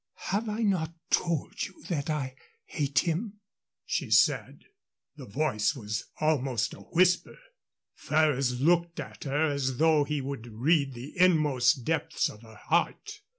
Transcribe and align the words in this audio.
"Have 0.31 0.49
I 0.49 0.63
not 0.63 0.95
told 1.11 1.61
you 1.61 1.83
that 1.83 2.09
I 2.09 2.33
hate 2.65 2.97
him?" 3.07 3.39
she 3.85 4.09
said; 4.09 4.63
the 5.15 5.27
voice 5.27 5.75
was 5.75 6.05
almost 6.19 6.73
a 6.73 6.79
whisper. 6.79 7.37
Ferrers 7.93 8.59
looked 8.61 8.99
at 8.99 9.25
her 9.25 9.51
as 9.51 9.77
though 9.77 10.03
he 10.03 10.19
would 10.19 10.47
read 10.47 10.95
the 10.95 11.13
inmost 11.19 11.83
depths 11.85 12.29
of 12.31 12.41
her 12.41 12.55
heart. 12.67 13.21